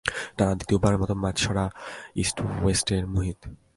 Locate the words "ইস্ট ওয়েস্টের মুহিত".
2.21-3.39